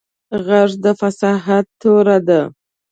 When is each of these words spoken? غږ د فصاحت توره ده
غږ 0.45 0.71
د 0.83 0.85
فصاحت 0.99 1.65
توره 1.81 2.17
ده 2.27 2.41